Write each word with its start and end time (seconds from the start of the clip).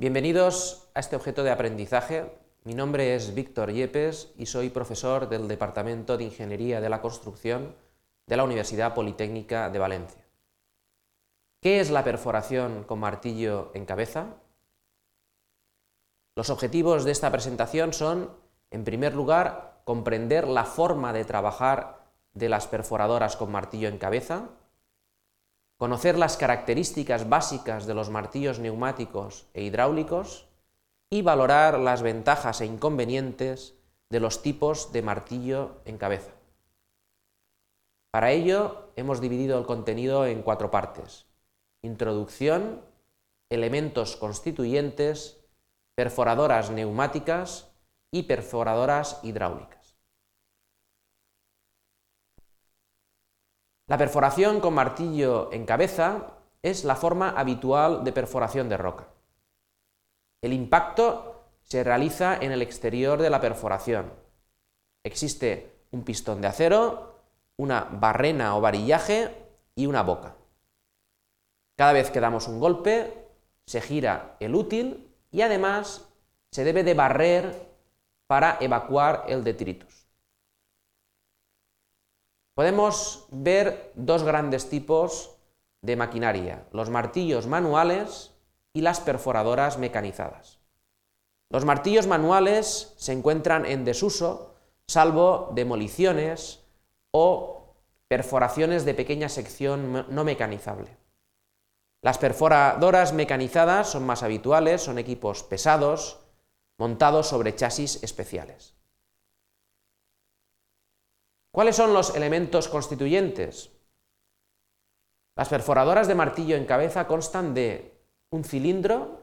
Bienvenidos 0.00 0.88
a 0.94 1.00
este 1.00 1.16
objeto 1.16 1.42
de 1.42 1.50
aprendizaje. 1.50 2.30
Mi 2.62 2.72
nombre 2.72 3.16
es 3.16 3.34
Víctor 3.34 3.72
Yepes 3.72 4.32
y 4.36 4.46
soy 4.46 4.70
profesor 4.70 5.28
del 5.28 5.48
Departamento 5.48 6.16
de 6.16 6.22
Ingeniería 6.22 6.80
de 6.80 6.88
la 6.88 7.00
Construcción 7.00 7.74
de 8.28 8.36
la 8.36 8.44
Universidad 8.44 8.94
Politécnica 8.94 9.70
de 9.70 9.78
Valencia. 9.80 10.24
¿Qué 11.60 11.80
es 11.80 11.90
la 11.90 12.04
perforación 12.04 12.84
con 12.84 13.00
martillo 13.00 13.72
en 13.74 13.86
cabeza? 13.86 14.36
Los 16.36 16.50
objetivos 16.50 17.04
de 17.04 17.10
esta 17.10 17.32
presentación 17.32 17.92
son, 17.92 18.30
en 18.70 18.84
primer 18.84 19.16
lugar, 19.16 19.80
comprender 19.82 20.46
la 20.46 20.64
forma 20.64 21.12
de 21.12 21.24
trabajar 21.24 22.04
de 22.34 22.48
las 22.48 22.68
perforadoras 22.68 23.34
con 23.36 23.50
martillo 23.50 23.88
en 23.88 23.98
cabeza, 23.98 24.50
conocer 25.78 26.18
las 26.18 26.36
características 26.36 27.28
básicas 27.28 27.86
de 27.86 27.94
los 27.94 28.10
martillos 28.10 28.58
neumáticos 28.58 29.46
e 29.54 29.62
hidráulicos 29.62 30.48
y 31.08 31.22
valorar 31.22 31.78
las 31.78 32.02
ventajas 32.02 32.60
e 32.60 32.66
inconvenientes 32.66 33.78
de 34.10 34.20
los 34.20 34.42
tipos 34.42 34.92
de 34.92 35.02
martillo 35.02 35.80
en 35.84 35.96
cabeza. 35.96 36.32
Para 38.10 38.32
ello 38.32 38.90
hemos 38.96 39.20
dividido 39.20 39.56
el 39.58 39.66
contenido 39.66 40.26
en 40.26 40.42
cuatro 40.42 40.70
partes. 40.70 41.26
Introducción, 41.82 42.82
elementos 43.48 44.16
constituyentes, 44.16 45.38
perforadoras 45.94 46.70
neumáticas 46.70 47.70
y 48.10 48.24
perforadoras 48.24 49.20
hidráulicas. 49.22 49.77
La 53.88 53.96
perforación 53.96 54.60
con 54.60 54.74
martillo 54.74 55.50
en 55.50 55.64
cabeza 55.64 56.34
es 56.62 56.84
la 56.84 56.94
forma 56.94 57.30
habitual 57.30 58.04
de 58.04 58.12
perforación 58.12 58.68
de 58.68 58.76
roca. 58.76 59.08
El 60.42 60.52
impacto 60.52 61.46
se 61.62 61.82
realiza 61.82 62.36
en 62.36 62.52
el 62.52 62.60
exterior 62.60 63.18
de 63.22 63.30
la 63.30 63.40
perforación. 63.40 64.12
Existe 65.02 65.86
un 65.90 66.04
pistón 66.04 66.42
de 66.42 66.48
acero, 66.48 67.14
una 67.56 67.88
barrena 67.90 68.56
o 68.56 68.60
varillaje 68.60 69.34
y 69.74 69.86
una 69.86 70.02
boca. 70.02 70.36
Cada 71.74 71.94
vez 71.94 72.10
que 72.10 72.20
damos 72.20 72.46
un 72.46 72.60
golpe, 72.60 73.26
se 73.64 73.80
gira 73.80 74.36
el 74.38 74.54
útil 74.54 75.14
y 75.30 75.40
además 75.40 76.06
se 76.50 76.62
debe 76.62 76.84
de 76.84 76.92
barrer 76.92 77.72
para 78.26 78.58
evacuar 78.60 79.24
el 79.28 79.44
detritus 79.44 80.07
podemos 82.58 83.28
ver 83.30 83.92
dos 83.94 84.24
grandes 84.24 84.68
tipos 84.68 85.36
de 85.80 85.94
maquinaria, 85.94 86.66
los 86.72 86.90
martillos 86.90 87.46
manuales 87.46 88.32
y 88.72 88.80
las 88.80 88.98
perforadoras 88.98 89.78
mecanizadas. 89.78 90.58
Los 91.50 91.64
martillos 91.64 92.08
manuales 92.08 92.94
se 92.96 93.12
encuentran 93.12 93.64
en 93.64 93.84
desuso, 93.84 94.56
salvo 94.88 95.52
demoliciones 95.54 96.64
o 97.12 97.76
perforaciones 98.08 98.84
de 98.84 98.94
pequeña 98.94 99.28
sección 99.28 100.06
no 100.08 100.24
mecanizable. 100.24 100.96
Las 102.02 102.18
perforadoras 102.18 103.12
mecanizadas 103.12 103.88
son 103.88 104.04
más 104.04 104.24
habituales, 104.24 104.82
son 104.82 104.98
equipos 104.98 105.44
pesados, 105.44 106.18
montados 106.76 107.28
sobre 107.28 107.54
chasis 107.54 108.02
especiales. 108.02 108.77
¿Cuáles 111.50 111.76
son 111.76 111.94
los 111.94 112.14
elementos 112.14 112.68
constituyentes? 112.68 113.70
Las 115.36 115.48
perforadoras 115.48 116.08
de 116.08 116.14
martillo 116.14 116.56
en 116.56 116.66
cabeza 116.66 117.06
constan 117.06 117.54
de 117.54 117.94
un 118.30 118.44
cilindro 118.44 119.22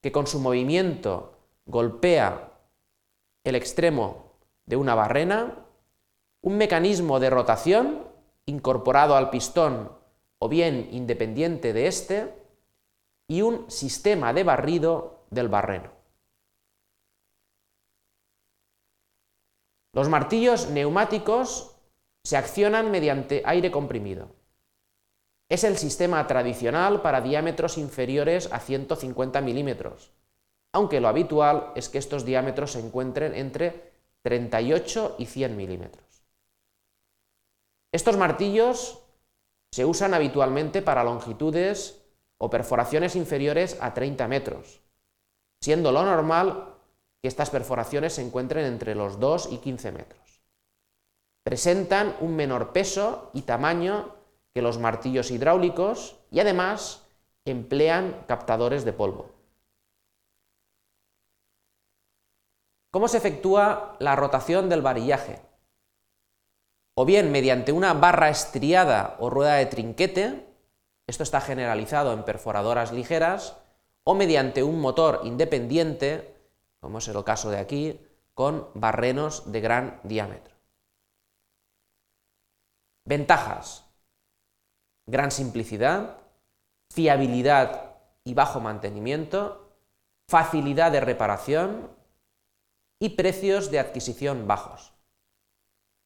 que 0.00 0.12
con 0.12 0.26
su 0.26 0.40
movimiento 0.40 1.38
golpea 1.66 2.52
el 3.44 3.54
extremo 3.54 4.32
de 4.66 4.76
una 4.76 4.94
barrena, 4.94 5.66
un 6.40 6.56
mecanismo 6.56 7.20
de 7.20 7.30
rotación 7.30 8.06
incorporado 8.46 9.16
al 9.16 9.30
pistón 9.30 9.90
o 10.38 10.48
bien 10.48 10.88
independiente 10.92 11.72
de 11.72 11.86
éste, 11.86 12.34
y 13.26 13.40
un 13.40 13.70
sistema 13.70 14.32
de 14.34 14.44
barrido 14.44 15.24
del 15.30 15.48
barreno. 15.48 15.90
Los 19.94 20.08
martillos 20.08 20.70
neumáticos 20.70 21.76
se 22.24 22.36
accionan 22.36 22.90
mediante 22.90 23.42
aire 23.44 23.70
comprimido. 23.70 24.34
Es 25.48 25.62
el 25.62 25.76
sistema 25.76 26.26
tradicional 26.26 27.00
para 27.00 27.20
diámetros 27.20 27.78
inferiores 27.78 28.52
a 28.52 28.58
150 28.58 29.40
milímetros, 29.40 30.12
aunque 30.72 31.00
lo 31.00 31.06
habitual 31.06 31.70
es 31.76 31.88
que 31.88 31.98
estos 31.98 32.24
diámetros 32.24 32.72
se 32.72 32.80
encuentren 32.80 33.36
entre 33.36 33.92
38 34.22 35.14
y 35.18 35.26
100 35.26 35.56
milímetros. 35.56 36.24
Estos 37.92 38.16
martillos 38.16 38.98
se 39.70 39.84
usan 39.84 40.12
habitualmente 40.12 40.82
para 40.82 41.04
longitudes 41.04 42.02
o 42.38 42.50
perforaciones 42.50 43.14
inferiores 43.14 43.78
a 43.80 43.94
30 43.94 44.26
metros, 44.26 44.80
siendo 45.60 45.92
lo 45.92 46.04
normal 46.04 46.73
que 47.24 47.28
estas 47.28 47.48
perforaciones 47.48 48.12
se 48.12 48.20
encuentren 48.20 48.66
entre 48.66 48.94
los 48.94 49.18
2 49.18 49.48
y 49.52 49.56
15 49.56 49.92
metros. 49.92 50.42
Presentan 51.42 52.14
un 52.20 52.36
menor 52.36 52.74
peso 52.74 53.30
y 53.32 53.40
tamaño 53.40 54.14
que 54.52 54.60
los 54.60 54.78
martillos 54.78 55.30
hidráulicos 55.30 56.18
y 56.30 56.40
además 56.40 57.06
emplean 57.46 58.26
captadores 58.28 58.84
de 58.84 58.92
polvo. 58.92 59.30
¿Cómo 62.90 63.08
se 63.08 63.16
efectúa 63.16 63.96
la 64.00 64.16
rotación 64.16 64.68
del 64.68 64.82
varillaje? 64.82 65.40
O 66.94 67.06
bien 67.06 67.32
mediante 67.32 67.72
una 67.72 67.94
barra 67.94 68.28
estriada 68.28 69.16
o 69.18 69.30
rueda 69.30 69.54
de 69.54 69.64
trinquete, 69.64 70.46
esto 71.06 71.22
está 71.22 71.40
generalizado 71.40 72.12
en 72.12 72.24
perforadoras 72.24 72.92
ligeras, 72.92 73.56
o 74.04 74.14
mediante 74.14 74.62
un 74.62 74.78
motor 74.78 75.22
independiente 75.24 76.33
como 76.84 76.98
es 76.98 77.08
el 77.08 77.24
caso 77.24 77.48
de 77.48 77.56
aquí, 77.56 77.98
con 78.34 78.68
barrenos 78.74 79.50
de 79.50 79.62
gran 79.62 80.00
diámetro. 80.02 80.54
Ventajas. 83.06 83.86
Gran 85.06 85.30
simplicidad, 85.30 86.18
fiabilidad 86.90 87.96
y 88.22 88.34
bajo 88.34 88.60
mantenimiento, 88.60 89.78
facilidad 90.28 90.92
de 90.92 91.00
reparación 91.00 91.90
y 92.98 93.08
precios 93.16 93.70
de 93.70 93.78
adquisición 93.78 94.46
bajos. 94.46 94.92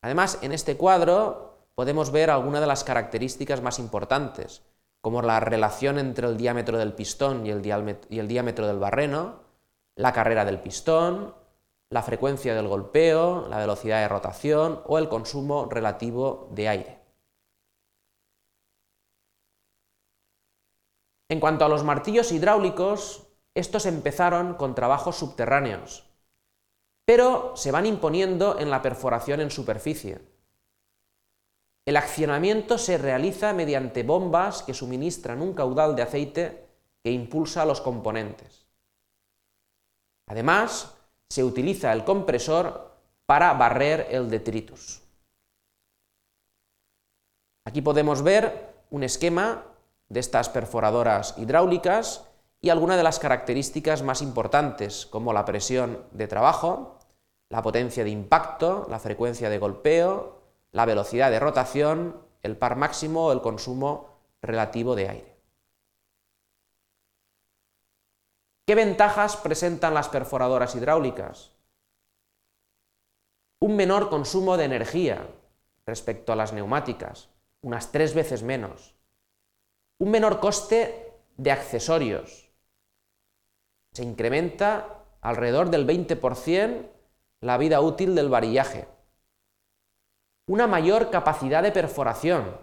Además, 0.00 0.38
en 0.40 0.52
este 0.52 0.78
cuadro 0.78 1.66
podemos 1.74 2.12
ver 2.12 2.30
algunas 2.30 2.62
de 2.62 2.66
las 2.66 2.82
características 2.82 3.60
más 3.60 3.78
importantes, 3.78 4.62
como 5.02 5.20
la 5.20 5.38
relación 5.38 5.98
entre 5.98 6.26
el 6.28 6.38
diámetro 6.38 6.78
del 6.78 6.94
pistón 6.94 7.44
y 7.46 7.50
el, 7.50 7.60
diámetro 7.60 8.66
del 8.66 8.78
barreno, 8.78 9.41
la 9.96 10.12
carrera 10.12 10.44
del 10.44 10.60
pistón, 10.60 11.34
la 11.90 12.02
frecuencia 12.02 12.54
del 12.54 12.68
golpeo, 12.68 13.48
la 13.48 13.58
velocidad 13.58 14.00
de 14.00 14.08
rotación 14.08 14.82
o 14.86 14.98
el 14.98 15.08
consumo 15.08 15.66
relativo 15.70 16.48
de 16.52 16.68
aire. 16.68 16.98
En 21.28 21.40
cuanto 21.40 21.64
a 21.64 21.68
los 21.68 21.84
martillos 21.84 22.32
hidráulicos, 22.32 23.26
estos 23.54 23.86
empezaron 23.86 24.54
con 24.54 24.74
trabajos 24.74 25.16
subterráneos, 25.16 26.04
pero 27.04 27.56
se 27.56 27.70
van 27.70 27.86
imponiendo 27.86 28.58
en 28.58 28.70
la 28.70 28.80
perforación 28.80 29.40
en 29.40 29.50
superficie. 29.50 30.20
El 31.84 31.96
accionamiento 31.96 32.78
se 32.78 32.96
realiza 32.96 33.52
mediante 33.52 34.02
bombas 34.02 34.62
que 34.62 34.72
suministran 34.72 35.42
un 35.42 35.52
caudal 35.52 35.96
de 35.96 36.02
aceite 36.02 36.68
que 37.02 37.10
impulsa 37.10 37.64
los 37.64 37.80
componentes. 37.80 38.61
Además, 40.26 40.94
se 41.28 41.44
utiliza 41.44 41.92
el 41.92 42.04
compresor 42.04 42.92
para 43.26 43.52
barrer 43.54 44.08
el 44.10 44.28
detritus. 44.28 45.02
Aquí 47.64 47.80
podemos 47.80 48.22
ver 48.22 48.74
un 48.90 49.02
esquema 49.02 49.64
de 50.08 50.20
estas 50.20 50.48
perforadoras 50.48 51.34
hidráulicas 51.38 52.26
y 52.60 52.70
algunas 52.70 52.96
de 52.96 53.02
las 53.02 53.18
características 53.18 54.02
más 54.02 54.20
importantes, 54.20 55.06
como 55.06 55.32
la 55.32 55.44
presión 55.44 56.04
de 56.12 56.28
trabajo, 56.28 56.98
la 57.48 57.62
potencia 57.62 58.04
de 58.04 58.10
impacto, 58.10 58.86
la 58.90 58.98
frecuencia 58.98 59.48
de 59.48 59.58
golpeo, 59.58 60.42
la 60.70 60.86
velocidad 60.86 61.30
de 61.30 61.40
rotación, 61.40 62.16
el 62.42 62.56
par 62.56 62.76
máximo 62.76 63.26
o 63.26 63.32
el 63.32 63.40
consumo 63.40 64.08
relativo 64.40 64.94
de 64.94 65.08
aire. 65.08 65.31
¿Qué 68.64 68.76
ventajas 68.76 69.36
presentan 69.36 69.92
las 69.92 70.08
perforadoras 70.08 70.76
hidráulicas? 70.76 71.50
Un 73.58 73.74
menor 73.74 74.08
consumo 74.08 74.56
de 74.56 74.66
energía 74.66 75.26
respecto 75.84 76.32
a 76.32 76.36
las 76.36 76.52
neumáticas, 76.52 77.28
unas 77.60 77.90
tres 77.90 78.14
veces 78.14 78.44
menos. 78.44 78.94
Un 79.98 80.12
menor 80.12 80.38
coste 80.38 81.12
de 81.36 81.50
accesorios. 81.50 82.50
se 83.92 84.04
incrementa 84.04 85.04
alrededor 85.20 85.68
del 85.70 85.86
20% 85.86 86.88
la 87.40 87.58
vida 87.58 87.80
útil 87.80 88.14
del 88.14 88.28
varillaje. 88.28 88.86
Una 90.46 90.68
mayor 90.68 91.10
capacidad 91.10 91.64
de 91.64 91.72
perforación, 91.72 92.56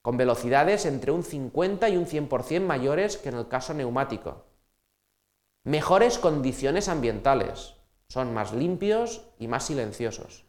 con 0.00 0.16
velocidades 0.16 0.86
entre 0.86 1.12
un 1.12 1.22
50 1.22 1.90
y 1.90 1.98
un 1.98 2.06
100% 2.06 2.62
mayores 2.62 3.18
que 3.18 3.28
en 3.28 3.36
el 3.36 3.48
caso 3.48 3.74
neumático. 3.74 4.49
Mejores 5.64 6.18
condiciones 6.18 6.88
ambientales, 6.88 7.74
son 8.08 8.32
más 8.32 8.52
limpios 8.52 9.22
y 9.38 9.46
más 9.46 9.66
silenciosos. 9.66 10.46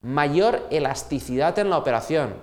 Mayor 0.00 0.66
elasticidad 0.70 1.58
en 1.58 1.68
la 1.68 1.76
operación, 1.76 2.42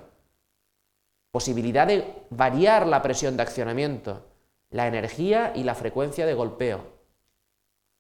posibilidad 1.32 1.88
de 1.88 2.28
variar 2.30 2.86
la 2.86 3.02
presión 3.02 3.36
de 3.36 3.44
accionamiento, 3.44 4.26
la 4.70 4.88
energía 4.88 5.54
y 5.56 5.64
la 5.64 5.74
frecuencia 5.74 6.26
de 6.26 6.34
golpeo. 6.34 6.94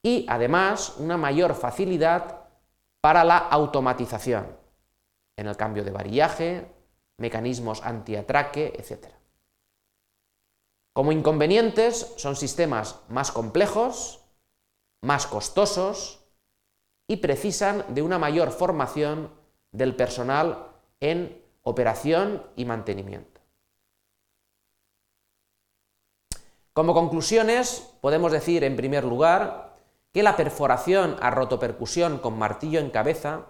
Y 0.03 0.25
además 0.29 0.95
una 0.99 1.17
mayor 1.17 1.55
facilidad 1.55 2.41
para 3.01 3.23
la 3.23 3.37
automatización, 3.37 4.45
en 5.37 5.47
el 5.47 5.57
cambio 5.57 5.83
de 5.83 5.91
varillaje, 5.91 6.67
mecanismos 7.17 7.83
antiatraque, 7.83 8.73
etc. 8.77 9.07
Como 10.95 11.11
inconvenientes 11.11 12.13
son 12.15 12.37
sistemas 12.37 13.01
más 13.09 13.33
complejos, 13.33 14.21
más 15.01 15.27
costosos 15.27 16.23
y 17.05 17.17
precisan 17.17 17.83
de 17.89 18.01
una 18.01 18.17
mayor 18.17 18.51
formación 18.51 19.29
del 19.73 19.93
personal 19.93 20.69
en 21.01 21.43
operación 21.63 22.43
y 22.55 22.63
mantenimiento. 22.63 23.41
Como 26.71 26.93
conclusiones, 26.93 27.91
podemos 27.99 28.31
decir 28.31 28.63
en 28.63 28.77
primer 28.77 29.03
lugar 29.03 29.75
que 30.13 30.23
la 30.23 30.37
perforación 30.37 31.17
a 31.19 31.29
rotopercusión 31.29 32.19
con 32.19 32.39
martillo 32.39 32.79
en 32.79 32.89
cabeza 32.89 33.47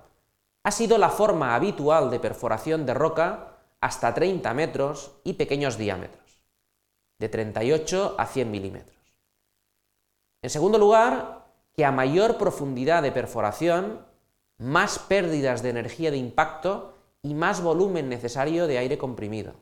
ha 0.64 0.72
sido 0.72 0.98
la 0.98 1.10
forma 1.10 1.54
habitual 1.54 2.10
de 2.10 2.20
perforación 2.20 2.88
de 2.88 2.96
roca 2.96 3.60
hasta 3.82 4.16
30 4.16 4.52
metros 4.56 5.12
y 5.24 5.34
pequeños 5.34 5.78
diámetros, 5.78 6.25
de 7.20 7.30
38 7.30 8.16
a 8.18 8.26
100 8.26 8.52
milímetros. 8.52 8.96
En 10.42 10.50
segundo 10.50 10.78
lugar, 10.78 11.46
que 11.74 11.86
a 11.86 11.92
mayor 11.92 12.38
profundidad 12.38 13.04
de 13.04 13.12
perforación, 13.12 14.06
más 14.58 15.00
pérdidas 15.00 15.62
de 15.62 15.70
energía 15.70 16.12
de 16.12 16.18
impacto 16.18 16.94
y 17.22 17.34
más 17.34 17.62
volumen 17.62 18.10
necesario 18.10 18.68
de 18.68 18.78
aire 18.78 18.98
comprimido. 18.98 19.56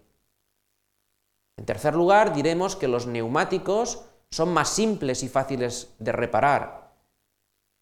En 1.58 1.66
tercer 1.66 1.96
lugar, 1.96 2.34
diremos 2.34 2.76
que 2.76 2.88
los 2.88 3.08
neumáticos 3.08 4.06
son 4.30 4.54
más 4.54 4.70
simples 4.70 5.24
y 5.24 5.30
fáciles 5.30 5.94
de 6.00 6.12
reparar. 6.12 6.92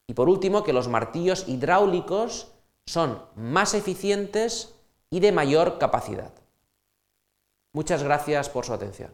Y 0.07 0.13
por 0.13 0.29
último, 0.29 0.63
que 0.63 0.74
los 0.74 0.88
martillos 0.88 1.47
hidráulicos 1.47 2.51
son 2.85 3.24
más 3.35 3.74
eficientes 3.74 4.75
y 5.09 5.19
de 5.19 5.31
mayor 5.31 5.77
capacidad. 5.77 6.33
Muchas 7.74 8.03
gracias 8.03 8.50
por 8.50 8.65
su 8.65 8.74
atención. 8.74 9.12